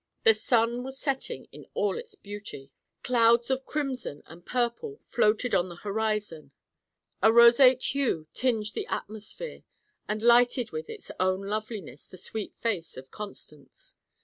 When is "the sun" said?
0.23-0.81